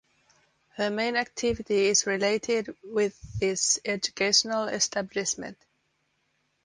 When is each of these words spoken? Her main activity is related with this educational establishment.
Her 0.77 0.89
main 0.89 1.15
activity 1.15 1.85
is 1.85 2.07
related 2.07 2.75
with 2.83 3.15
this 3.39 3.77
educational 3.85 4.63
establishment. 4.67 5.57